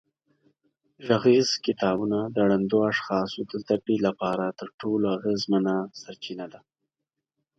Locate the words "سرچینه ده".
6.01-6.59